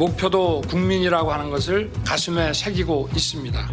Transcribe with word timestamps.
목표도 0.00 0.62
국민이라고 0.62 1.30
하는 1.30 1.50
것을 1.50 1.92
가슴에 2.06 2.54
새기고 2.54 3.10
있습니다. 3.14 3.68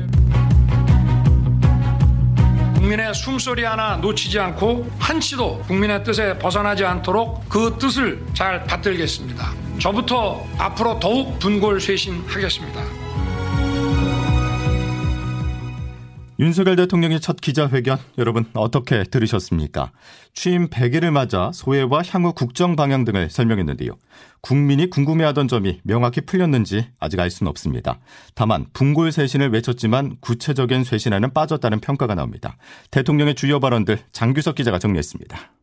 국민의 2.75 3.13
숨소리 3.13 3.63
하나 3.63 3.95
놓치지 3.95 4.37
않고 4.37 4.89
한치도 4.99 5.59
국민의 5.67 6.03
뜻에 6.03 6.37
벗어나지 6.37 6.83
않도록 6.83 7.47
그 7.47 7.77
뜻을 7.79 8.21
잘 8.33 8.61
받들겠습니다. 8.65 9.53
저부터 9.79 10.45
앞으로 10.57 10.99
더욱 10.99 11.39
분골쇄신하겠습니다. 11.39 12.96
윤석열 16.39 16.75
대통령의 16.75 17.19
첫 17.19 17.41
기자회견 17.41 17.97
여러분 18.19 18.45
어떻게 18.53 19.03
들으셨습니까? 19.03 19.91
취임 20.33 20.69
100일을 20.69 21.09
맞아 21.09 21.51
소외와 21.51 22.03
향후 22.09 22.33
국정 22.33 22.75
방향 22.75 23.05
등을 23.05 23.31
설명했는데요. 23.31 23.91
국민이 24.41 24.87
궁금해하던 24.89 25.47
점이 25.47 25.81
명확히 25.83 26.21
풀렸는지 26.21 26.89
아직 26.99 27.19
알 27.19 27.31
수는 27.31 27.49
없습니다. 27.49 27.99
다만 28.35 28.67
분골 28.73 29.11
쇄신을 29.11 29.49
외쳤지만 29.49 30.17
구체적인 30.21 30.83
쇄신에는 30.83 31.33
빠졌다는 31.33 31.79
평가가 31.79 32.13
나옵니다. 32.13 32.57
대통령의 32.91 33.33
주요 33.33 33.59
발언들 33.59 33.97
장규석 34.11 34.55
기자가 34.55 34.77
정리했습니다. 34.77 35.56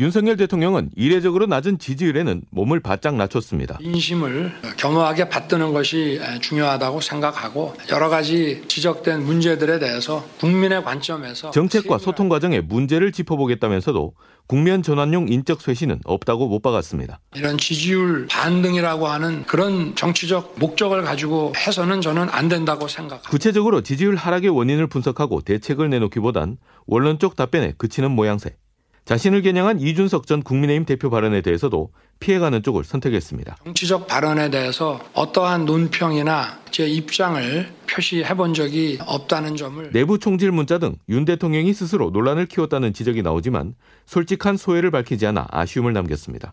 윤석열 0.00 0.38
대통령은 0.38 0.88
이례적으로 0.96 1.44
낮은 1.44 1.78
지지율에는 1.78 2.44
몸을 2.50 2.80
바짝 2.80 3.16
낮췄습니다. 3.16 3.76
인심을 3.82 4.50
겸허하게 4.78 5.28
받드는 5.28 5.74
것이 5.74 6.18
중요하다고 6.40 7.02
생각하고 7.02 7.74
여러 7.90 8.08
가지 8.08 8.62
지적된 8.66 9.22
문제들에 9.22 9.78
대해서 9.78 10.26
국민의 10.40 10.84
관점에서 10.84 11.50
정책과 11.50 11.98
소통 11.98 12.30
과정의 12.30 12.62
문제를 12.62 13.12
짚어보겠다면서도 13.12 14.14
국면 14.46 14.82
전환용 14.82 15.28
인적 15.28 15.60
쇄신은 15.60 16.00
없다고 16.06 16.48
못 16.48 16.62
박았습니다. 16.62 17.20
이런 17.34 17.58
지지율 17.58 18.26
반등이라고 18.26 19.06
하는 19.06 19.44
그런 19.44 19.94
정치적 19.96 20.54
목적을 20.58 21.02
가지고 21.02 21.52
해서는 21.54 22.00
저는 22.00 22.28
안 22.30 22.48
된다고 22.48 22.88
생각합니다. 22.88 23.28
구체적으로 23.28 23.82
지지율 23.82 24.16
하락의 24.16 24.48
원인을 24.48 24.86
분석하고 24.86 25.42
대책을 25.42 25.90
내놓기보단 25.90 26.56
원론적 26.86 27.36
답변에 27.36 27.74
그치는 27.76 28.10
모양새. 28.12 28.56
자신을 29.04 29.42
겨냥한 29.42 29.80
이준석 29.80 30.26
전 30.26 30.42
국민의힘 30.42 30.84
대표 30.84 31.10
발언에 31.10 31.40
대해서도 31.40 31.90
피해가는 32.20 32.62
쪽을 32.62 32.84
선택했습니다. 32.84 33.56
정치적 33.64 34.06
발언에 34.06 34.50
대해서 34.50 35.00
어떠한 35.14 35.64
논평이나 35.64 36.60
제 36.70 36.86
입장을 36.86 37.68
표시해 37.90 38.36
본 38.36 38.54
적이 38.54 38.98
없다는 39.06 39.56
점을 39.56 39.90
내부 39.92 40.18
총질 40.18 40.52
문자 40.52 40.78
등 40.78 40.94
윤 41.08 41.24
대통령이 41.24 41.72
스스로 41.74 42.10
논란을 42.10 42.46
키웠다는 42.46 42.92
지적이 42.92 43.22
나오지만 43.22 43.74
솔직한 44.06 44.56
소회를 44.56 44.90
밝히지 44.90 45.26
않아 45.26 45.46
아쉬움을 45.50 45.92
남겼습니다. 45.92 46.52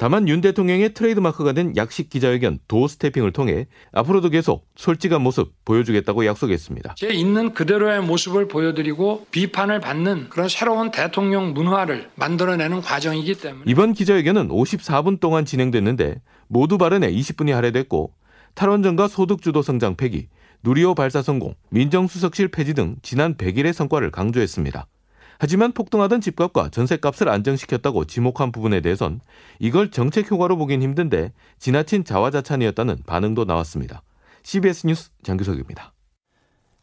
다만 0.00 0.28
윤 0.28 0.40
대통령의 0.40 0.94
트레이드마크가 0.94 1.52
된 1.52 1.76
약식 1.76 2.08
기자회견 2.08 2.60
도스태핑을 2.68 3.32
통해 3.32 3.66
앞으로도 3.92 4.30
계속 4.30 4.66
솔직한 4.74 5.20
모습 5.20 5.52
보여주겠다고 5.66 6.24
약속했습니다. 6.24 6.94
제 6.96 7.08
있는 7.08 7.52
그대로의 7.52 8.00
모습을 8.00 8.48
보여드리고 8.48 9.26
비판을 9.30 9.80
받는 9.80 10.30
그런 10.30 10.48
새로운 10.48 10.90
대통령 10.90 11.52
문화를 11.52 12.08
만들어내는 12.14 12.80
과정이기 12.80 13.34
때문에 13.34 13.64
이번 13.66 13.92
기자회견은 13.92 14.48
54분 14.48 15.20
동안 15.20 15.44
진행됐는데 15.44 16.22
모두 16.48 16.78
발언에 16.78 17.12
20분이 17.12 17.50
할애됐고 17.50 18.14
탈원전과 18.54 19.06
소득주도 19.06 19.60
성장 19.60 19.96
폐기, 19.96 20.28
누리호 20.62 20.94
발사 20.94 21.20
성공, 21.20 21.52
민정수석실 21.68 22.48
폐지 22.48 22.72
등 22.72 22.96
지난 23.02 23.34
100일의 23.34 23.74
성과를 23.74 24.10
강조했습니다. 24.12 24.86
하지만 25.40 25.72
폭등하던 25.72 26.20
집값과 26.20 26.68
전세값을 26.68 27.30
안정시켰다고 27.30 28.04
지목한 28.04 28.52
부분에 28.52 28.82
대해선 28.82 29.20
이걸 29.58 29.90
정책 29.90 30.30
효과로 30.30 30.58
보긴 30.58 30.82
힘든데 30.82 31.32
지나친 31.58 32.04
자화자찬이었다는 32.04 33.04
반응도 33.06 33.46
나왔습니다. 33.46 34.02
CBS 34.42 34.86
뉴스 34.86 35.10
장규석입니다. 35.22 35.94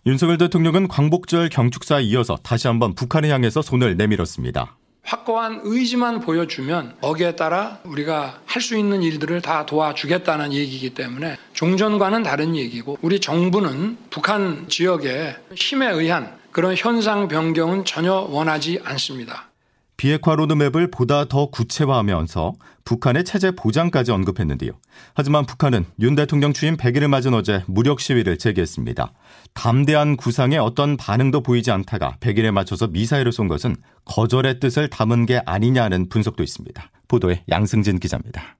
윤석열 0.07 0.39
대통령은 0.39 0.87
광복절 0.87 1.49
경축사에 1.49 2.01
이어서 2.05 2.35
다시 2.37 2.67
한번 2.67 2.95
북한을 2.95 3.29
향해서 3.29 3.61
손을 3.61 3.95
내밀었습니다. 3.95 4.75
확고한 5.03 5.61
의지만 5.63 6.19
보여주면 6.19 6.97
거기에 7.01 7.35
따라 7.35 7.79
우리가 7.85 8.41
할 8.45 8.61
수 8.61 8.75
있는 8.75 9.03
일들을 9.03 9.39
다 9.41 9.67
도와주겠다는 9.67 10.51
얘기이기 10.51 10.95
때문에 10.95 11.37
종전과는 11.53 12.23
다른 12.23 12.55
얘기고 12.55 12.97
우리 13.03 13.19
정부는 13.19 13.97
북한 14.09 14.67
지역의 14.67 15.35
힘에 15.55 15.89
의한 15.91 16.36
그런 16.57 16.73
현상 16.75 17.27
변경은 17.27 17.85
전혀 17.85 18.15
원하지 18.15 18.79
않습니다. 18.83 19.51
비핵화 19.95 20.33
로드맵을 20.33 20.89
보다 20.89 21.25
더 21.25 21.51
구체화하면서 21.51 22.53
북한의 22.83 23.25
체제 23.25 23.51
보장까지 23.51 24.11
언급했는데요. 24.11 24.71
하지만 25.13 25.45
북한은 25.45 25.85
윤 25.99 26.15
대통령 26.15 26.53
취임 26.53 26.75
100일을 26.75 27.09
맞은 27.09 27.35
어제 27.35 27.63
무력 27.67 27.99
시위를 27.99 28.39
제기했습니다. 28.39 29.13
담대한 29.53 30.17
구상에 30.17 30.57
어떤 30.57 30.97
반응도 30.97 31.41
보이지 31.41 31.69
않다가 31.69 32.17
100일에 32.21 32.49
맞춰서 32.49 32.87
미사일을 32.87 33.31
쏜 33.31 33.47
것은 33.47 33.75
거절의 34.05 34.59
뜻을 34.59 34.89
담은 34.89 35.27
게 35.27 35.39
아니냐는 35.45 36.09
분석도 36.09 36.41
있습니다. 36.41 36.91
보도에 37.07 37.43
양승진 37.49 37.99
기자입니다. 37.99 38.57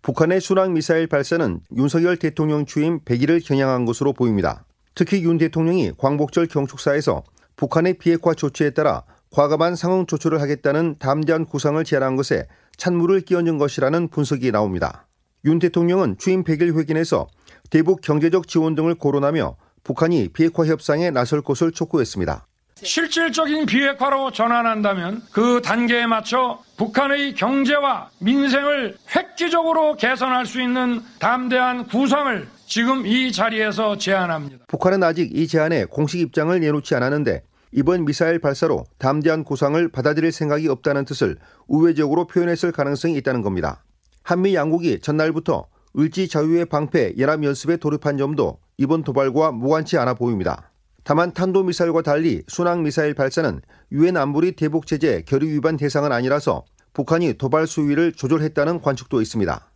북한의 0.00 0.40
순항 0.40 0.72
미사일 0.72 1.06
발사는 1.06 1.60
윤석열 1.76 2.16
대통령 2.16 2.64
취임 2.64 3.00
100일을 3.00 3.46
겨냥한 3.46 3.84
것으로 3.84 4.14
보입니다. 4.14 4.64
특히 4.96 5.22
윤 5.22 5.36
대통령이 5.36 5.92
광복절 5.98 6.46
경축사에서 6.46 7.22
북한의 7.54 7.98
비핵화 7.98 8.32
조치에 8.34 8.70
따라 8.70 9.04
과감한 9.30 9.76
상응 9.76 10.06
조처를 10.06 10.40
하겠다는 10.40 10.96
담대한 10.98 11.44
구상을 11.44 11.82
제안한 11.84 12.16
것에 12.16 12.48
찬물을 12.78 13.20
끼얹은 13.20 13.58
것이라는 13.58 14.08
분석이 14.08 14.50
나옵니다. 14.50 15.06
윤 15.44 15.58
대통령은 15.58 16.16
취임 16.18 16.44
100일 16.44 16.78
회견에서 16.78 17.28
대북 17.68 18.00
경제적 18.00 18.48
지원 18.48 18.74
등을 18.74 18.94
거론하며 18.94 19.56
북한이 19.84 20.30
비핵화 20.32 20.64
협상에 20.64 21.10
나설 21.10 21.42
것을 21.42 21.72
촉구했습니다. 21.72 22.46
실질적인 22.76 23.66
비핵화로 23.66 24.30
전환한다면 24.32 25.22
그 25.30 25.60
단계에 25.62 26.06
맞춰 26.06 26.62
북한의 26.78 27.34
경제와 27.34 28.10
민생을 28.20 28.96
획기적으로 29.14 29.96
개선할 29.96 30.46
수 30.46 30.60
있는 30.60 31.02
담대한 31.18 31.86
구상을 31.86 32.55
지금 32.66 33.06
이 33.06 33.30
자리에서 33.30 33.96
제안합니다. 33.96 34.66
북한은 34.66 35.02
아직 35.04 35.36
이 35.36 35.46
제안에 35.46 35.84
공식 35.84 36.20
입장을 36.20 36.58
내놓지 36.58 36.94
않았는데 36.96 37.44
이번 37.70 38.04
미사일 38.04 38.40
발사로 38.40 38.84
담대한 38.98 39.44
구상을 39.44 39.88
받아들일 39.88 40.32
생각이 40.32 40.68
없다는 40.68 41.04
뜻을 41.04 41.36
우회적으로 41.68 42.26
표현했을 42.26 42.72
가능성이 42.72 43.16
있다는 43.18 43.42
겁니다. 43.42 43.84
한미 44.22 44.54
양국이 44.56 45.00
전날부터 45.00 45.66
을지 45.98 46.28
자유의 46.28 46.66
방패 46.66 47.14
연합 47.18 47.44
연습에 47.44 47.76
돌입한 47.76 48.18
점도 48.18 48.58
이번 48.76 49.04
도발과 49.04 49.52
무관치 49.52 49.96
않아 49.96 50.14
보입니다. 50.14 50.72
다만 51.04 51.32
탄도미사일과 51.32 52.02
달리 52.02 52.42
순항미사일 52.48 53.14
발사는 53.14 53.60
유엔 53.92 54.16
안보리 54.16 54.52
대북제재 54.52 55.22
결의 55.26 55.50
위반 55.50 55.76
대상은 55.76 56.10
아니라서 56.10 56.64
북한이 56.92 57.34
도발 57.34 57.68
수위를 57.68 58.12
조절했다는 58.12 58.80
관측도 58.80 59.22
있습니다. 59.22 59.70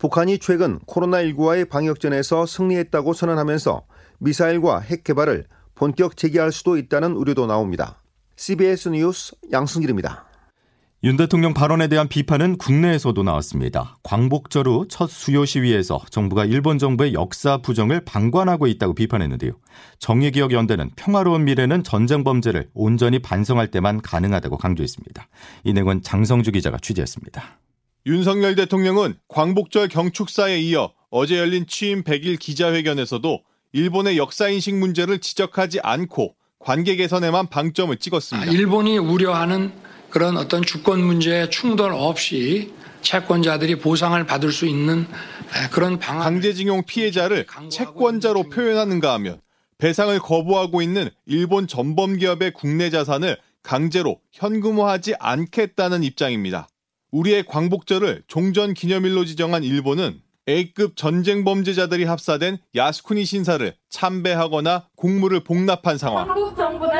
북한이 0.00 0.38
최근 0.38 0.78
코로나19와의 0.86 1.68
방역전에서 1.68 2.46
승리했다고 2.46 3.12
선언하면서 3.12 3.82
미사일과 4.18 4.80
핵 4.80 5.04
개발을 5.04 5.44
본격 5.74 6.16
재개할 6.16 6.52
수도 6.52 6.78
있다는 6.78 7.12
우려도 7.12 7.46
나옵니다. 7.46 8.00
CBS 8.36 8.88
뉴스 8.88 9.36
양승길입니다. 9.52 10.24
윤 11.04 11.18
대통령 11.18 11.52
발언에 11.52 11.88
대한 11.88 12.08
비판은 12.08 12.56
국내에서도 12.56 13.22
나왔습니다. 13.22 13.98
광복절 14.02 14.68
후 14.68 14.86
첫 14.88 15.10
수요 15.10 15.44
시위에서 15.44 16.00
정부가 16.10 16.46
일본 16.46 16.78
정부의 16.78 17.12
역사 17.12 17.58
부정을 17.58 18.00
방관하고 18.06 18.68
있다고 18.68 18.94
비판했는데요. 18.94 19.52
정의기억연대는 19.98 20.92
평화로운 20.96 21.44
미래는 21.44 21.84
전쟁 21.84 22.24
범죄를 22.24 22.70
온전히 22.72 23.18
반성할 23.18 23.70
때만 23.70 24.00
가능하다고 24.00 24.56
강조했습니다. 24.56 25.28
이 25.64 25.74
내용은 25.74 26.00
장성주 26.00 26.52
기자가 26.52 26.78
취재했습니다. 26.78 27.60
윤석열 28.06 28.54
대통령은 28.54 29.18
광복절 29.28 29.88
경축사에 29.88 30.58
이어 30.60 30.92
어제 31.10 31.38
열린 31.38 31.66
취임 31.66 32.02
100일 32.02 32.38
기자회견에서도 32.38 33.42
일본의 33.72 34.16
역사인식 34.16 34.76
문제를 34.76 35.20
지적하지 35.20 35.80
않고 35.82 36.34
관계 36.58 36.96
개선에만 36.96 37.48
방점을 37.48 37.94
찍었습니다. 37.96 38.50
아, 38.50 38.52
일본이 38.52 38.98
우려하는 38.98 39.72
그런 40.08 40.36
어떤 40.36 40.62
주권 40.62 41.02
문제에 41.02 41.50
충돌 41.50 41.92
없이 41.92 42.72
채권자들이 43.02 43.78
보상을 43.78 44.22
받을 44.26 44.52
수 44.52 44.66
있는 44.66 45.06
그런 45.70 45.98
방안 45.98 46.22
강제징용 46.22 46.84
피해자를 46.84 47.46
채권자로 47.70 48.50
표현하는가 48.50 49.12
하면 49.14 49.40
배상을 49.78 50.18
거부하고 50.18 50.82
있는 50.82 51.08
일본 51.26 51.66
전범 51.66 52.18
기업의 52.18 52.52
국내 52.52 52.90
자산을 52.90 53.38
강제로 53.62 54.20
현금화하지 54.32 55.14
않겠다는 55.18 56.02
입장입니다. 56.02 56.68
우리의 57.12 57.44
광복절을 57.44 58.22
종전 58.26 58.74
기념일로 58.74 59.24
지정한 59.24 59.64
일본은 59.64 60.20
A급 60.48 60.96
전쟁 60.96 61.44
범죄자들이 61.44 62.04
합사된 62.04 62.58
야스쿠니 62.74 63.24
신사를 63.24 63.72
참배하거나 63.88 64.88
공물을 64.96 65.44
복납한 65.44 65.98
상황. 65.98 66.28
한국 66.28 66.56
정부는 66.56 66.92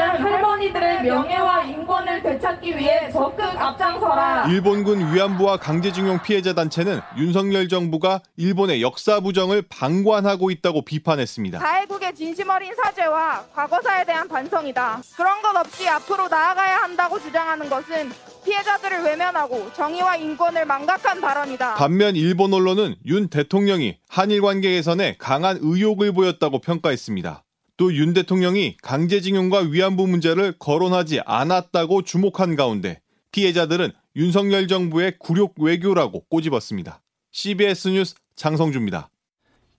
할머니들의 0.60 1.02
명예와 1.04 1.64
인권을 1.64 2.22
되찾기 2.22 2.76
위해 2.76 3.10
적극 3.10 3.40
앞장서라. 3.42 4.46
일본군 4.48 5.12
위안부와 5.14 5.56
강제징용 5.56 6.22
피해자 6.22 6.52
단체는 6.52 7.00
윤석열 7.16 7.68
정부가 7.68 8.20
일본의 8.36 8.82
역사 8.82 9.20
부정을 9.20 9.62
방관하고 9.68 10.50
있다고 10.50 10.84
비판했습니다. 10.84 11.58
가해국의 11.58 12.14
진심 12.14 12.50
어린 12.50 12.72
사죄와 12.74 13.46
과거사에 13.54 14.04
대한 14.04 14.28
반성이다. 14.28 15.02
그런 15.16 15.42
것 15.42 15.56
없이 15.56 15.88
앞으로 15.88 16.28
나아가야 16.28 16.82
한다고 16.82 17.18
주장하는 17.18 17.68
것은 17.68 18.10
피해자들을 18.44 19.02
외면하고 19.02 19.72
정의와 19.74 20.16
인권을 20.16 20.66
망각한 20.66 21.20
발언이다. 21.20 21.74
반면 21.74 22.16
일본 22.16 22.52
언론은 22.52 22.96
윤 23.06 23.28
대통령이 23.28 23.96
한일 24.08 24.42
관계 24.42 24.70
개선에 24.70 25.16
강한 25.18 25.58
의욕을 25.60 26.12
보였다고 26.12 26.60
평가했습니다. 26.60 27.44
또 27.80 27.94
윤 27.94 28.12
대통령이 28.12 28.76
강제징용과 28.82 29.60
위안부 29.60 30.06
문제를 30.06 30.52
거론하지 30.58 31.20
않았다고 31.24 32.02
주목한 32.02 32.54
가운데 32.54 33.00
피해자들은 33.32 33.92
윤석열 34.16 34.68
정부의 34.68 35.14
굴욕 35.18 35.54
외교라고 35.58 36.26
꼬집었습니다. 36.28 37.02
CBS 37.32 37.88
뉴스 37.88 38.14
장성주입니다. 38.36 39.08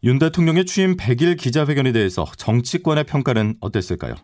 윤 0.04 0.18
대통령의 0.18 0.66
취임 0.66 0.98
100일 0.98 1.38
기자회견에 1.38 1.92
대해서 1.92 2.26
정치권의 2.38 3.04
평가는 3.04 3.58
어땠을까요? 3.60 4.16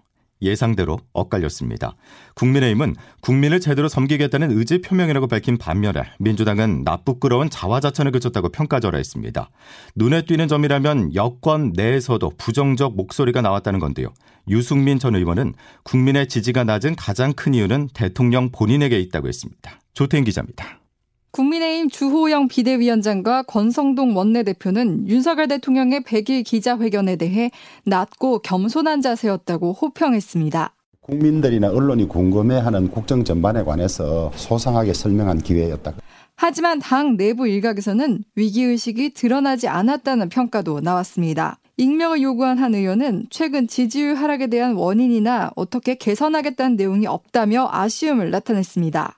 예상대로 0.41 0.99
엇갈렸습니다. 1.13 1.95
국민의힘은 2.35 2.95
국민을 3.21 3.59
제대로 3.59 3.87
섬기겠다는 3.87 4.51
의지 4.57 4.81
표명이라고 4.81 5.27
밝힌 5.27 5.57
반면에 5.57 6.03
민주당은 6.19 6.83
나쁘끄러운 6.83 7.49
자화자찬을 7.49 8.11
그쳤다고 8.11 8.49
평가절하했습니다. 8.49 9.49
눈에 9.95 10.23
띄는 10.23 10.47
점이라면 10.47 11.15
여권 11.15 11.73
내에서도 11.75 12.31
부정적 12.37 12.95
목소리가 12.95 13.41
나왔다는 13.41 13.79
건데요. 13.79 14.13
유승민 14.49 14.99
전 14.99 15.15
의원은 15.15 15.53
국민의 15.83 16.27
지지가 16.27 16.63
낮은 16.63 16.95
가장 16.95 17.33
큰 17.33 17.53
이유는 17.53 17.89
대통령 17.93 18.51
본인에게 18.51 18.99
있다고 18.99 19.27
했습니다. 19.27 19.79
조태인 19.93 20.23
기자입니다. 20.23 20.79
국민의힘 21.37 21.91
주호영 21.91 22.47
비대위원장과 22.47 23.43
권성동 23.43 24.17
원내대표는 24.17 25.07
윤석열 25.07 25.47
대통령의 25.47 25.99
100일 25.99 26.43
기자회견에 26.43 27.15
대해 27.15 27.51
낮고 27.85 28.39
겸손한 28.39 29.01
자세였다고 29.01 29.73
호평했습니다. 29.73 30.73
국민들이나 31.01 31.69
언론이 31.69 32.07
궁금해하는 32.07 32.89
국정 32.89 33.23
전반에 33.23 33.63
관해서 33.63 34.31
소상하게 34.33 34.93
설명한 34.93 35.41
기회였다. 35.41 35.93
하지만 36.35 36.79
당 36.79 37.17
내부 37.17 37.47
일각에서는 37.47 38.23
위기의식이 38.35 39.13
드러나지 39.13 39.67
않았다는 39.67 40.29
평가도 40.29 40.81
나왔습니다. 40.81 41.59
익명을 41.77 42.23
요구한 42.23 42.57
한 42.57 42.73
의원은 42.73 43.27
최근 43.29 43.67
지지율 43.67 44.15
하락에 44.15 44.47
대한 44.47 44.73
원인이나 44.73 45.51
어떻게 45.55 45.93
개선하겠다는 45.93 46.77
내용이 46.77 47.05
없다며 47.05 47.69
아쉬움을 47.71 48.31
나타냈습니다. 48.31 49.16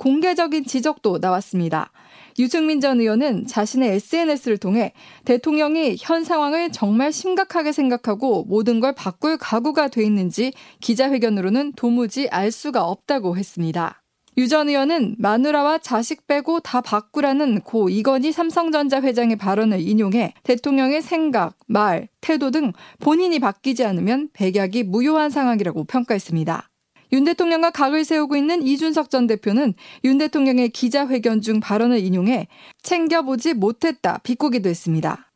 공개적인 0.00 0.64
지적도 0.64 1.18
나왔습니다. 1.18 1.92
유승민 2.38 2.80
전 2.80 3.00
의원은 3.00 3.46
자신의 3.46 3.96
SNS를 3.96 4.56
통해 4.56 4.94
대통령이 5.26 5.96
현 6.00 6.24
상황을 6.24 6.72
정말 6.72 7.12
심각하게 7.12 7.72
생각하고 7.72 8.44
모든 8.44 8.80
걸 8.80 8.94
바꿀 8.94 9.36
각오가 9.36 9.88
돼 9.88 10.02
있는지 10.02 10.54
기자회견으로는 10.80 11.74
도무지 11.74 12.28
알 12.30 12.50
수가 12.50 12.84
없다고 12.84 13.36
했습니다. 13.36 14.02
유 14.38 14.48
전 14.48 14.70
의원은 14.70 15.16
마누라와 15.18 15.78
자식 15.78 16.26
빼고 16.26 16.60
다 16.60 16.80
바꾸라는 16.80 17.60
고 17.60 17.90
이건희 17.90 18.32
삼성전자 18.32 19.02
회장의 19.02 19.36
발언을 19.36 19.80
인용해 19.80 20.32
대통령의 20.44 21.02
생각, 21.02 21.58
말, 21.66 22.08
태도 22.22 22.50
등 22.50 22.72
본인이 23.00 23.38
바뀌지 23.38 23.84
않으면 23.84 24.30
백약이 24.32 24.84
무효한 24.84 25.28
상황이라고 25.28 25.84
평가했습니다. 25.84 26.69
윤 27.12 27.24
대통령과 27.24 27.70
각을 27.70 28.04
세우고 28.04 28.36
있는 28.36 28.66
이준석 28.66 29.10
전 29.10 29.26
대표는 29.26 29.74
윤 30.04 30.18
대통령의 30.18 30.70
기자회견 30.70 31.40
중 31.40 31.60
발언을 31.60 31.98
인용해 31.98 32.48
챙겨보지 32.82 33.54
못했다 33.54 34.18
비꼬기도 34.22 34.68
했습니다. 34.68 35.26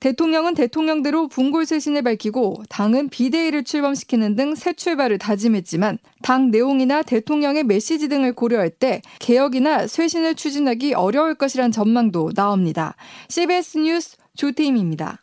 대통령은 0.00 0.54
대통령대로 0.54 1.26
분골쇄신을 1.26 2.02
밝히고 2.02 2.62
당은 2.68 3.08
비대위를 3.08 3.64
출범시키는 3.64 4.36
등 4.36 4.54
새 4.54 4.72
출발을 4.72 5.18
다짐했지만 5.18 5.98
당 6.22 6.50
내용이나 6.50 7.02
대통령의 7.02 7.64
메시지 7.64 8.08
등을 8.08 8.32
고려할 8.32 8.70
때 8.70 9.02
개혁이나 9.18 9.86
쇄신을 9.86 10.36
추진하기 10.36 10.94
어려울 10.94 11.34
것이란 11.34 11.72
전망도 11.72 12.32
나옵니다. 12.34 12.94
CBS 13.28 13.78
뉴스 13.78 14.16
조태임입니다. 14.36 15.22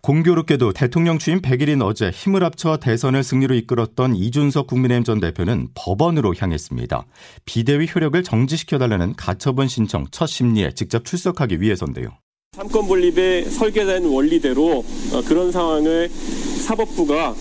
공교롭게도 0.00 0.72
대통령 0.72 1.18
취임 1.18 1.40
100일인 1.40 1.84
어제 1.84 2.10
힘을 2.10 2.44
합쳐 2.44 2.76
대선을 2.78 3.24
승리로 3.24 3.54
이끌었던 3.56 4.14
이준석 4.14 4.68
국민의힘 4.68 5.04
전 5.04 5.20
대표는 5.20 5.68
법원으로 5.74 6.34
향했습니다. 6.38 7.04
비대위 7.44 7.88
효력을 7.94 8.22
정지시켜달라는 8.22 9.16
가처분 9.16 9.68
신청 9.68 10.06
첫 10.10 10.26
심리에 10.26 10.72
직접 10.74 11.04
출석하기 11.04 11.60
위해서인데요. 11.60 12.10
삼권 12.56 12.86
분립의 12.86 13.44
설계된 13.46 14.06
원리대로 14.06 14.84
그런 15.26 15.52
상황을 15.52 16.08
사법부가 16.08 17.34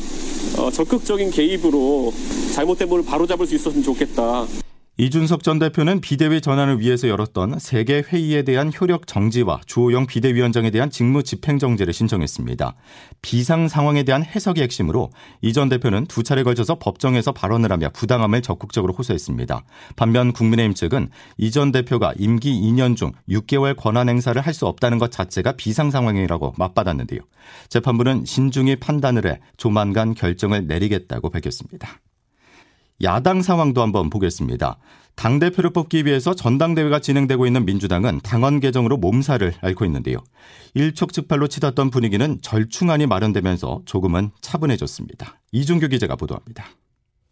적극적인 0.74 1.32
개입으로 1.32 2.12
잘못된 2.54 2.90
부분을 2.90 3.06
바로잡을 3.06 3.46
수 3.46 3.56
있었으면 3.56 3.84
좋겠다. 3.84 4.46
이준석 5.00 5.44
전 5.44 5.60
대표는 5.60 6.02
비대위 6.02 6.42
전환을 6.42 6.80
위해서 6.80 7.08
열었던 7.08 7.60
세계 7.60 8.02
회의에 8.02 8.42
대한 8.42 8.72
효력 8.74 9.06
정지와 9.06 9.62
주호영 9.68 10.08
비대위원장에 10.08 10.72
대한 10.72 10.90
직무 10.90 11.22
집행 11.22 11.60
정지를 11.60 11.94
신청했습니다. 11.94 12.74
비상 13.22 13.68
상황에 13.68 14.02
대한 14.02 14.24
해석의 14.24 14.64
핵심으로 14.64 15.12
이 15.44 15.54
전 15.54 15.70
대표는 15.70 16.08
두 16.08 16.24
차례 16.24 16.42
걸쳐서 16.42 16.80
법정에서 16.80 17.32
발언을 17.32 17.72
하며 17.72 17.90
부당함을 17.94 18.42
적극적으로 18.42 18.94
호소했습니다. 18.94 19.64
반면 19.96 20.34
국민의힘 20.34 20.74
측은 20.74 21.10
이 21.38 21.52
전 21.52 21.72
대표가 21.72 22.14
임기 22.18 22.52
2년 22.60 22.96
중 22.96 23.12
6개월 23.30 23.76
권한 23.76 24.10
행사를 24.10 24.40
할 24.42 24.54
수 24.58 24.66
없다는 24.66 24.98
것 24.98 25.12
자체가 25.12 25.52
비상 25.52 25.92
상황이라고 25.92 26.56
맞받았는데요. 26.58 27.20
재판부는 27.70 28.26
신중히 28.26 28.76
판단을 28.78 29.28
해 29.28 29.40
조만간 29.58 30.16
결정을 30.16 30.66
내리겠다고 30.66 31.30
밝혔습니다. 31.30 32.00
야당 33.04 33.42
상황도 33.42 33.82
한번 33.82 34.10
보겠습니다. 34.10 34.78
당대표를 35.16 35.72
뽑기 35.72 36.06
위해서 36.06 36.36
전당대회가 36.36 37.00
진행되고 37.00 37.48
있는 37.48 37.66
민주당은 37.66 38.22
당원 38.24 38.60
개정으로 38.60 38.98
몸살을 38.98 39.56
앓고 39.62 39.84
있는데요. 39.86 40.18
일촉즉발로 40.76 41.48
치닫던 41.48 41.90
분위기는 41.90 42.38
절충안이 42.42 43.08
마련되면서 43.08 43.82
조금은 43.86 44.30
차분해졌습니다. 44.42 45.40
이준규 45.52 45.90
기자가 45.90 46.16
보도합니다. 46.16 46.68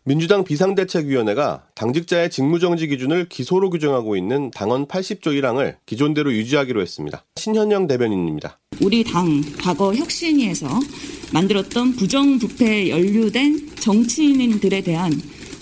민주당 0.08 0.44
비상대책위원회가 0.44 1.64
당직자의 1.74 2.30
직무정지 2.30 2.88
기준을 2.88 3.28
기소로 3.28 3.72
규정하고 3.72 4.16
있는 4.16 4.52
당원 4.52 4.86
80조 4.86 5.28
1항을 5.28 5.78
기존대로 5.88 6.32
유지하기로 6.32 6.80
했습니다. 6.80 7.26
신현영 7.38 7.88
대변인입니다. 7.88 8.60
우리 8.82 9.04
당 9.04 9.42
과거 9.60 9.96
혁신위에서 9.96 10.68
만들었던 11.34 11.96
부정부패에 11.96 12.92
연루된 12.92 13.76
정치인들에 13.78 14.82
대한 14.82 15.12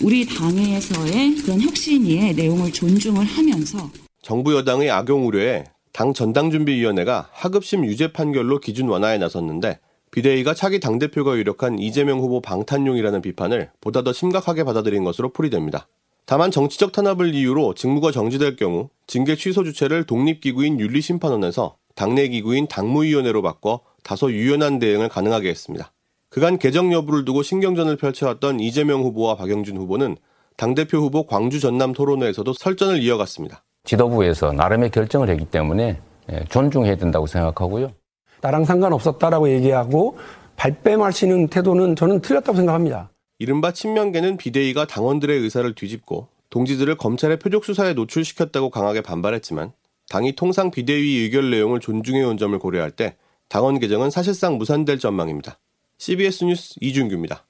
우리 0.04 0.26
당에서의 0.26 1.34
그런 1.36 1.62
혁신위의 1.62 2.34
내용을 2.34 2.70
존중을 2.70 3.24
하면서 3.24 3.90
정부 4.20 4.54
여당의 4.54 4.90
악용 4.90 5.26
우려에 5.26 5.64
당 5.94 6.12
전당준비위원회가 6.12 7.30
하급심 7.32 7.86
유죄 7.86 8.12
판결로 8.12 8.60
기준 8.60 8.88
완화에 8.88 9.16
나섰는데 9.16 9.78
비대위가 10.10 10.52
차기 10.52 10.78
당대표가 10.78 11.38
유력한 11.38 11.78
이재명 11.78 12.20
후보 12.20 12.42
방탄용이라는 12.42 13.22
비판을 13.22 13.70
보다 13.80 14.02
더 14.02 14.12
심각하게 14.12 14.64
받아들인 14.64 15.04
것으로 15.04 15.32
풀이됩니다. 15.32 15.88
다만 16.26 16.50
정치적 16.50 16.92
탄압을 16.92 17.34
이유로 17.34 17.72
직무가 17.72 18.12
정지될 18.12 18.56
경우 18.56 18.90
징계 19.06 19.36
취소 19.36 19.64
주체를 19.64 20.04
독립기구인 20.04 20.80
윤리심판원에서 20.80 21.76
당내 21.94 22.28
기구인 22.28 22.66
당무위원회로 22.66 23.40
바꿔 23.40 23.80
다소 24.02 24.30
유연한 24.30 24.78
대응을 24.78 25.08
가능하게 25.08 25.48
했습니다. 25.48 25.93
그간 26.34 26.58
개정 26.58 26.92
여부를 26.92 27.24
두고 27.24 27.44
신경전을 27.44 27.96
펼쳐왔던 27.96 28.58
이재명 28.58 29.02
후보와 29.02 29.36
박영준 29.36 29.76
후보는 29.76 30.16
당대표 30.56 30.98
후보 30.98 31.26
광주 31.26 31.60
전남 31.60 31.92
토론회에서도 31.92 32.54
설전을 32.54 33.00
이어갔습니다. 33.04 33.62
지도부에서 33.84 34.50
나름의 34.50 34.90
결정을 34.90 35.28
했기 35.28 35.44
때문에 35.44 36.00
존중해야 36.48 36.96
된다고 36.96 37.28
생각하고요. 37.28 37.92
나랑 38.40 38.64
상관없었다라고 38.64 39.48
얘기하고 39.48 40.18
발뺌하시는 40.56 41.46
태도는 41.46 41.94
저는 41.94 42.20
틀렸다고 42.20 42.56
생각합니다. 42.56 43.10
이른바 43.38 43.70
친명계는 43.70 44.36
비대위가 44.36 44.88
당원들의 44.88 45.38
의사를 45.38 45.72
뒤집고 45.72 46.26
동지들을 46.50 46.96
검찰의 46.96 47.38
표적 47.38 47.64
수사에 47.64 47.92
노출시켰다고 47.92 48.70
강하게 48.70 49.02
반발했지만 49.02 49.70
당이 50.08 50.32
통상 50.32 50.72
비대위 50.72 51.18
의결 51.18 51.52
내용을 51.52 51.78
존중해온 51.78 52.38
점을 52.38 52.58
고려할 52.58 52.90
때 52.90 53.14
당원 53.48 53.78
개정은 53.78 54.10
사실상 54.10 54.58
무산될 54.58 54.98
전망입니다. 54.98 55.60
CBS 56.04 56.44
뉴스 56.44 56.74
이준규입니다. 56.82 57.46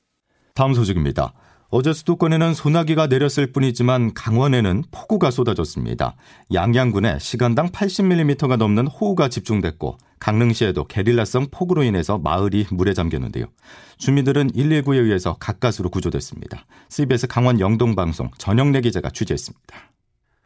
다음 0.54 0.74
소식입니다. 0.74 1.32
어제 1.70 1.92
수도권에는 1.92 2.54
소나기가 2.54 3.08
내렸을 3.08 3.50
뿐이지만 3.50 4.14
강원에는 4.14 4.84
폭우가 4.92 5.32
쏟아졌습니다. 5.32 6.14
양양군에 6.52 7.18
시간당 7.18 7.70
80mm가 7.70 8.56
넘는 8.56 8.86
호우가 8.86 9.28
집중됐고 9.28 9.98
강릉시에도 10.20 10.84
게릴라성 10.84 11.48
폭우로 11.50 11.82
인해서 11.82 12.18
마을이 12.18 12.66
물에 12.70 12.94
잠겼는데요. 12.94 13.46
주민들은 13.98 14.52
119에 14.52 15.02
의해서 15.02 15.34
가까스로 15.40 15.90
구조됐습니다. 15.90 16.64
CBS 16.90 17.26
강원 17.26 17.58
영동방송 17.58 18.30
전영래 18.38 18.82
기자가 18.82 19.10
취재했습니다. 19.10 19.74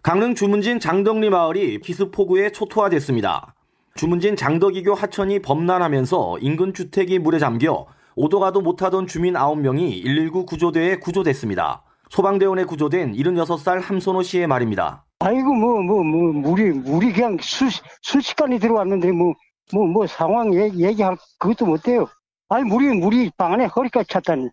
강릉 0.02 0.34
주문진 0.34 0.80
장덕리 0.80 1.28
마을이 1.28 1.80
기습 1.80 2.10
폭우에 2.12 2.52
초토화됐습니다. 2.52 3.54
주문진 3.96 4.34
장덕이교 4.34 4.94
하천이 4.94 5.42
범람하면서 5.42 6.38
인근 6.40 6.72
주택이 6.72 7.18
물에 7.18 7.38
잠겨 7.38 7.86
오도 8.20 8.40
가도 8.40 8.60
못하던 8.60 9.06
주민 9.06 9.34
9명이 9.34 10.02
119 10.02 10.44
구조대에 10.44 10.96
구조됐습니다. 10.96 11.84
소방대원에 12.10 12.64
구조된 12.64 13.12
76살 13.12 13.80
함선호 13.80 14.25
씨의 14.25 14.48
말입니다. 14.48 15.04
아이고 15.20 15.54
뭐뭐뭐 15.54 16.32
물이 16.32 16.70
물이 16.80 17.12
그냥 17.12 17.38
수, 17.40 17.66
순식간에 18.02 18.58
들어왔는데 18.58 19.12
뭐 19.12 19.34
뭐뭐 19.72 19.88
뭐 19.92 20.06
상황 20.08 20.52
얘기, 20.52 20.84
얘기 20.84 21.00
할 21.00 21.16
그것도 21.38 21.66
못 21.66 21.80
돼요. 21.84 22.08
아니 22.48 22.64
물이 22.64 22.98
물이 22.98 23.30
방 23.37 23.52
안에 23.52 23.66
허리까지 23.66 24.08
찼다니. 24.08 24.48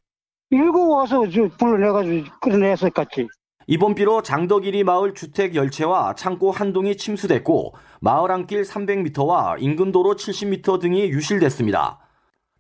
일고 0.51 0.89
와서 0.89 1.27
저 1.27 1.50
불러내가지고 1.57 2.24
끌어내서 2.41 2.91
갔지. 2.91 3.27
이번 3.65 3.95
비로 3.95 4.22
장덕일이 4.22 4.84
마을 4.84 5.15
주택 5.15 5.55
열채와 5.55 6.13
창고 6.13 6.51
한 6.51 6.72
동이 6.72 6.98
침수됐고 6.98 7.74
마을 8.00 8.29
안길 8.29 8.62
300m와 8.62 9.55
인근 9.57 9.91
도로 9.91 10.13
70m 10.13 10.79
등이 10.79 11.10
유실됐습니다. 11.10 12.04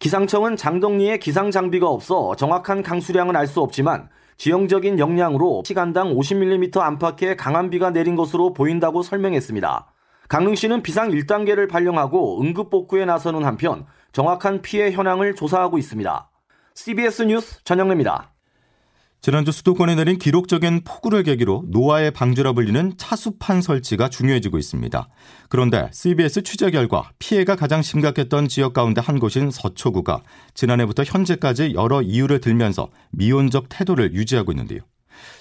기상청은 0.05 0.55
장덕리에 0.55 1.17
기상 1.17 1.49
장비가 1.49 1.89
없어 1.89 2.35
정확한 2.35 2.83
강수량은 2.83 3.35
알 3.35 3.47
수 3.47 3.59
없지만 3.61 4.07
지형적인 4.37 4.99
영향으로 4.99 5.63
시간당 5.65 6.13
50mm 6.13 6.77
안팎의 6.77 7.35
강한 7.37 7.71
비가 7.71 7.89
내린 7.89 8.15
것으로 8.15 8.53
보인다고 8.53 9.01
설명했습니다. 9.01 9.91
강릉시는 10.29 10.83
비상 10.83 11.09
1단계를 11.09 11.67
발령하고 11.67 12.39
응급 12.39 12.69
복구에 12.69 13.05
나서는 13.05 13.45
한편 13.45 13.87
정확한 14.11 14.61
피해 14.61 14.91
현황을 14.91 15.33
조사하고 15.33 15.79
있습니다. 15.79 16.29
CBS 16.75 17.23
뉴스 17.23 17.63
전영래입니다. 17.63 18.34
지난주 19.25 19.51
수도권에 19.51 19.95
내린 19.95 20.19
기록적인 20.19 20.83
폭우를 20.83 21.23
계기로 21.23 21.63
노아의 21.69 22.11
방주라 22.11 22.53
불리는 22.53 22.93
차수판 22.95 23.59
설치가 23.63 24.07
중요해지고 24.07 24.59
있습니다. 24.59 25.09
그런데 25.49 25.89
CBS 25.91 26.43
취재 26.43 26.69
결과 26.69 27.09
피해가 27.17 27.55
가장 27.55 27.81
심각했던 27.81 28.47
지역 28.47 28.73
가운데 28.73 29.01
한 29.01 29.17
곳인 29.17 29.49
서초구가 29.49 30.21
지난해부터 30.53 31.05
현재까지 31.05 31.73
여러 31.73 32.03
이유를 32.03 32.39
들면서 32.39 32.91
미온적 33.13 33.65
태도를 33.67 34.13
유지하고 34.13 34.51
있는데요. 34.51 34.81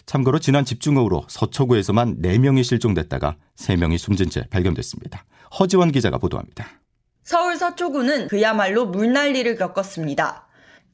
참고로 0.07 0.39
지난 0.39 0.65
집중호우로 0.65 1.27
서초구에서만 1.29 2.23
4명이 2.23 2.65
실종됐다가 2.65 3.37
3명이 3.57 3.99
숨진 3.99 4.31
채 4.31 4.47
발견됐습니다. 4.49 5.27
허지원 5.61 5.93
기자가 5.93 6.17
보도합니다. 6.17 6.81
서울 7.23 7.57
서초구는 7.57 8.29
그야말로 8.29 8.87
물난리를 8.87 9.57
겪었습니다. 9.57 10.44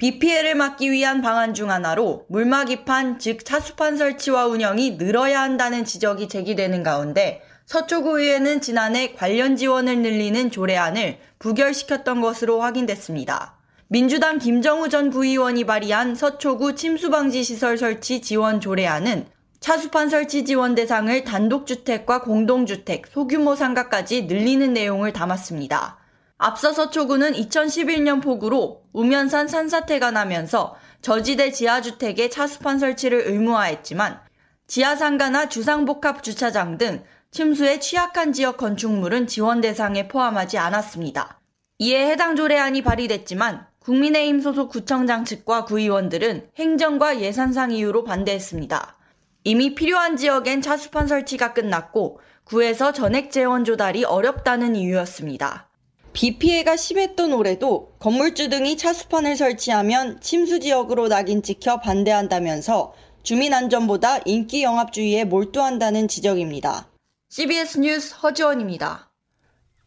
비 0.00 0.18
피해를 0.18 0.54
막기 0.54 0.90
위한 0.90 1.20
방안 1.20 1.52
중 1.52 1.70
하나로 1.70 2.24
물막이판, 2.30 3.18
즉 3.18 3.44
차수판 3.44 3.98
설치와 3.98 4.46
운영이 4.46 4.96
늘어야 4.96 5.42
한다는 5.42 5.84
지적이 5.84 6.26
제기되는 6.26 6.82
가운데 6.82 7.42
서초구의회는 7.66 8.62
지난해 8.62 9.12
관련 9.12 9.56
지원을 9.56 9.98
늘리는 9.98 10.50
조례안을 10.50 11.18
부결시켰던 11.38 12.22
것으로 12.22 12.62
확인됐습니다. 12.62 13.58
민주당 13.88 14.38
김정우 14.38 14.88
전 14.88 15.10
구의원이 15.10 15.64
발의한 15.64 16.14
서초구 16.14 16.76
침수방지 16.76 17.44
시설 17.44 17.76
설치 17.76 18.22
지원 18.22 18.62
조례안은 18.62 19.26
차수판 19.60 20.08
설치 20.08 20.46
지원 20.46 20.74
대상을 20.74 21.24
단독주택과 21.24 22.22
공동주택, 22.22 23.06
소규모 23.06 23.54
상가까지 23.54 24.22
늘리는 24.22 24.72
내용을 24.72 25.12
담았습니다. 25.12 25.99
앞서 26.42 26.72
서 26.72 26.88
초구는 26.88 27.34
2011년 27.34 28.22
폭우로 28.22 28.84
우면산 28.94 29.46
산사태가 29.46 30.10
나면서 30.10 30.74
저지대 31.02 31.52
지하주택의 31.52 32.30
차수판 32.30 32.78
설치를 32.78 33.24
의무화했지만 33.26 34.18
지하상가나 34.66 35.50
주상복합 35.50 36.22
주차장 36.22 36.78
등 36.78 37.04
침수에 37.30 37.78
취약한 37.78 38.32
지역 38.32 38.56
건축물은 38.56 39.26
지원 39.26 39.60
대상에 39.60 40.08
포함하지 40.08 40.56
않았습니다. 40.56 41.38
이에 41.78 42.10
해당 42.10 42.36
조례안이 42.36 42.80
발의됐지만 42.80 43.66
국민의힘 43.80 44.40
소속 44.40 44.70
구청장 44.70 45.26
측과 45.26 45.66
구의원들은 45.66 46.52
행정과 46.56 47.20
예산상 47.20 47.72
이유로 47.72 48.04
반대했습니다. 48.04 48.96
이미 49.44 49.74
필요한 49.74 50.16
지역엔 50.16 50.62
차수판 50.62 51.06
설치가 51.06 51.52
끝났고 51.52 52.18
구에서 52.44 52.92
전액 52.92 53.30
재원 53.30 53.66
조달이 53.66 54.04
어렵다는 54.04 54.74
이유였습니다. 54.74 55.69
비 56.12 56.38
피해가 56.38 56.76
심했던 56.76 57.32
올해도 57.32 57.92
건물주 58.00 58.48
등이 58.48 58.76
차수판을 58.76 59.36
설치하면 59.36 60.20
침수 60.20 60.60
지역으로 60.60 61.08
낙인 61.08 61.42
찍혀 61.42 61.80
반대한다면서 61.80 62.94
주민 63.22 63.54
안전보다 63.54 64.18
인기 64.24 64.62
영합주의에 64.62 65.24
몰두한다는 65.24 66.08
지적입니다. 66.08 66.88
CBS 67.28 67.78
뉴스 67.78 68.14
허지원입니다. 68.16 69.10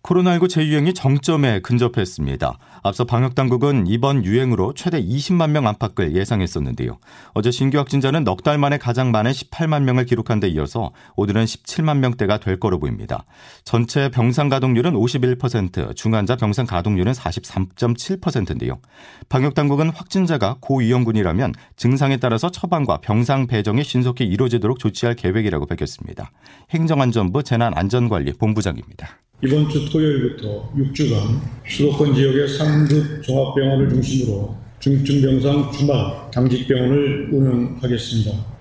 코로나19 0.04 0.50
재유행이 0.50 0.94
정점에 0.94 1.62
근접했습니다. 1.62 2.58
앞서 2.84 3.06
방역당국은 3.06 3.88
이번 3.88 4.26
유행으로 4.26 4.74
최대 4.74 5.02
20만 5.02 5.52
명 5.52 5.68
안팎을 5.68 6.16
예상했었는데요. 6.16 6.98
어제 7.34 7.50
신규 7.50 7.78
확진자는 7.78 8.26
넉 8.26 8.44
달 8.44 8.58
만에 8.58 8.78
가장 8.78 9.12
많은 9.12 9.32
18만 9.32 9.84
명을 9.84 10.04
기록한 10.04 10.42
데 10.42 10.50
이어서 10.50 10.92
오늘은 11.16 11.46
17만 11.46 12.00
명대가 12.00 12.40
될 12.40 12.60
거로 12.60 12.78
보입니다. 12.78 13.24
전체 13.64 14.10
병상 14.10 14.50
가동률은 14.50 14.94
51%, 14.94 15.96
중환자 15.96 16.36
병상 16.36 16.66
가동률은 16.66 17.14
43.7%인데요. 17.14 18.82
방역당국은 19.30 19.92
확진자가 19.92 20.58
고위험군이라면 20.60 21.54
증상에 21.78 22.18
따라서 22.18 22.52
처방과 22.52 22.98
병상 22.98 23.48
배정이 23.48 23.86
신속히 23.86 24.26
이루어지도록 24.26 24.78
조치할 24.78 25.16
계획이라고 25.16 25.68
밝혔습니다. 25.68 26.32
행정안전부 26.72 27.44
재난안전관리본부장입니다. 27.44 29.08
이번 29.46 29.68
주 29.68 29.90
토요일부터 29.90 30.72
6주간 30.74 31.42
수도권 31.68 32.16
지역의 32.16 32.48
상급 32.48 33.22
종합병원을 33.24 33.90
중심으로 33.90 34.56
중증병상 34.80 35.70
주말 35.74 36.32
당직병원을 36.32 37.30
운영하겠습니다. 37.34 38.54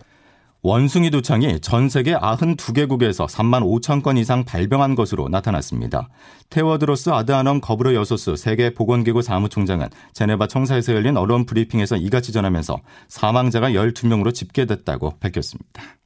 원숭이 0.63 1.11
두창이 1.11 1.61
전 1.61 1.89
세계 1.89 2.15
92개국에서 2.15 3.29
3만 3.29 3.63
5천 3.63 4.03
건 4.03 4.17
이상 4.17 4.45
발병한 4.45 4.97
것으로 4.97 5.29
나타났습니다. 5.29 6.09
테워드로스 6.51 7.11
아드아넘 7.11 7.61
거브르 7.61 7.95
여소스 7.95 8.35
세계 8.35 8.75
보건기구 8.75 9.23
사무총장은 9.23 9.87
제네바 10.15 10.49
청사에서 10.49 10.95
열린 10.95 11.17
언론 11.17 11.47
브리핑에서 11.47 11.97
이같이 11.97 12.33
전하면서 12.33 12.81
사망자가 13.07 13.71
12명으로 13.71 14.35
집계됐다고 14.35 15.15
밝혔습니다. 15.21 16.02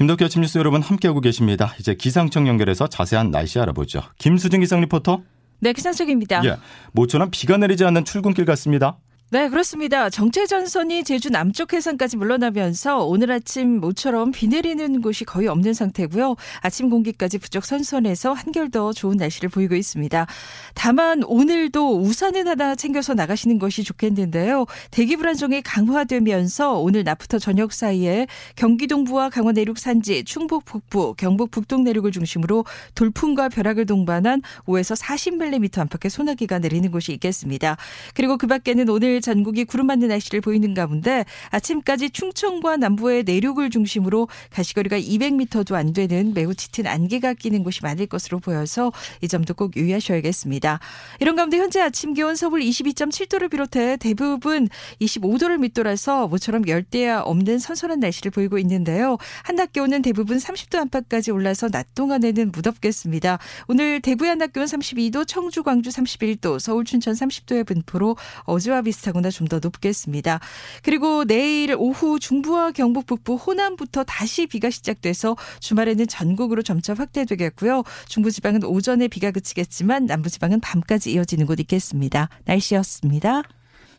김덕기 0.00 0.24
아침 0.24 0.40
뉴스 0.40 0.56
여러분 0.56 0.80
함께하고 0.80 1.20
계십니다. 1.20 1.74
이제 1.78 1.94
기상청 1.94 2.48
연결해서 2.48 2.86
자세한 2.86 3.30
날씨 3.30 3.60
알아보죠. 3.60 4.00
김수진 4.16 4.60
기상 4.60 4.80
리포터. 4.80 5.20
네, 5.58 5.74
기상청입니다. 5.74 6.42
예, 6.46 6.56
모처럼 6.92 7.28
비가 7.30 7.58
내리지 7.58 7.84
않는 7.84 8.06
출근길 8.06 8.46
같습니다. 8.46 8.96
네, 9.32 9.48
그렇습니다. 9.48 10.10
정체전선이 10.10 11.04
제주 11.04 11.30
남쪽 11.30 11.72
해상까지 11.72 12.16
물러나면서 12.16 13.04
오늘 13.04 13.30
아침 13.30 13.78
모처럼 13.78 14.32
비 14.32 14.48
내리는 14.48 15.00
곳이 15.00 15.24
거의 15.24 15.46
없는 15.46 15.72
상태고요. 15.72 16.34
아침 16.62 16.90
공기까지 16.90 17.38
부쩍 17.38 17.64
선선해서 17.64 18.32
한결 18.32 18.72
더 18.72 18.92
좋은 18.92 19.16
날씨를 19.18 19.48
보이고 19.48 19.76
있습니다. 19.76 20.26
다만 20.74 21.22
오늘도 21.22 22.00
우산은 22.00 22.48
하나 22.48 22.74
챙겨서 22.74 23.14
나가시는 23.14 23.60
것이 23.60 23.84
좋겠는데요. 23.84 24.66
대기 24.90 25.14
불안정이 25.14 25.62
강화되면서 25.62 26.80
오늘 26.80 27.04
낮부터 27.04 27.38
저녁 27.38 27.72
사이에 27.72 28.26
경기 28.56 28.88
동부와 28.88 29.30
강원 29.30 29.54
내륙 29.54 29.78
산지, 29.78 30.24
충북 30.24 30.64
북부, 30.64 31.14
경북 31.16 31.52
북동 31.52 31.84
내륙을 31.84 32.10
중심으로 32.10 32.64
돌풍과 32.96 33.48
벼락을 33.50 33.86
동반한 33.86 34.42
5에서 34.66 35.00
40mm 35.00 35.78
안팎의 35.78 36.10
소나기가 36.10 36.58
내리는 36.58 36.90
곳이 36.90 37.12
있겠습니다. 37.12 37.76
그리고 38.14 38.36
그 38.36 38.48
밖에는 38.48 38.88
오늘 38.88 39.19
전국이 39.20 39.64
구름 39.64 39.86
많은 39.86 40.08
날씨를 40.08 40.40
보이는 40.40 40.74
가운데 40.74 41.24
아침까지 41.50 42.10
충청과 42.10 42.76
남부의 42.76 43.24
내륙을 43.24 43.70
중심으로 43.70 44.28
가시거리가 44.50 44.98
200m도 44.98 45.74
안 45.74 45.92
되는 45.92 46.34
매우 46.34 46.54
짙은 46.54 46.86
안개가 46.86 47.34
끼는 47.34 47.62
곳이 47.62 47.80
많을 47.82 48.06
것으로 48.06 48.40
보여서 48.40 48.92
이 49.20 49.28
점도 49.28 49.54
꼭 49.54 49.76
유의하셔야겠습니다. 49.76 50.80
이런 51.20 51.36
가운데 51.36 51.58
현재 51.58 51.80
아침 51.80 52.14
기온 52.14 52.36
서울 52.36 52.60
22.7도를 52.60 53.50
비롯해 53.50 53.96
대부분 53.96 54.68
25도를 55.00 55.58
밑돌아서 55.58 56.28
모처럼 56.28 56.66
열대야 56.66 57.20
없는 57.20 57.58
선선한 57.58 58.00
날씨를 58.00 58.30
보이고 58.30 58.58
있는데요. 58.58 59.18
한낮 59.42 59.72
기온은 59.72 60.02
대부분 60.02 60.38
30도 60.38 60.78
안팎까지 60.78 61.30
올라서 61.30 61.68
낮 61.68 61.94
동안에는 61.94 62.52
무덥겠습니다. 62.52 63.38
오늘 63.68 64.00
대구의 64.00 64.30
한낮 64.30 64.52
기온 64.52 64.66
32도, 64.66 65.26
청주, 65.26 65.62
광주 65.62 65.90
31도, 65.90 66.58
서울, 66.58 66.84
춘천 66.84 67.14
30도의 67.14 67.66
분포로 67.66 68.16
어제와 68.44 68.82
비슷 68.82 69.08
하거나 69.10 69.28
좀 69.30 69.50
더 69.50 69.58
높겠습니다. 69.60 70.38
그리고 70.82 71.24
내일 71.24 71.74
오후 71.76 72.20
중부와 72.20 72.70
경북 72.70 73.06
북부, 73.06 73.34
호남부터 73.34 74.04
다시 74.04 74.46
비가 74.46 74.70
시작돼서 74.70 75.36
주말에는 75.58 76.06
전국으로 76.06 76.62
점차 76.62 76.94
확대되겠고요. 76.94 77.82
중부지방은 78.08 78.62
오전에 78.64 79.08
비가 79.08 79.32
그치겠지만 79.32 80.06
남부지방은 80.06 80.60
밤까지 80.60 81.12
이어지는 81.12 81.46
곳 81.46 81.58
있겠습니다. 81.60 82.28
날씨였습니다. 82.44 83.42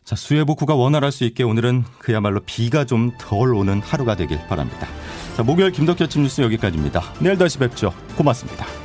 자, 0.04 0.16
수해 0.16 0.44
복구가 0.44 0.74
원활할 0.74 1.12
수 1.12 1.24
있게 1.24 1.42
오늘은 1.44 1.84
그야말로 1.98 2.40
비가 2.40 2.84
좀 2.86 3.12
덜 3.18 3.54
오는 3.54 3.80
하루가 3.80 4.16
되길 4.16 4.38
바랍니다. 4.48 4.88
자, 5.36 5.42
목요일 5.42 5.70
김덕현 5.70 6.06
아침 6.06 6.22
뉴스 6.22 6.40
여기까지입니다. 6.40 7.02
내일 7.20 7.36
다시 7.36 7.58
뵙죠. 7.58 7.92
고맙습니다. 8.16 8.81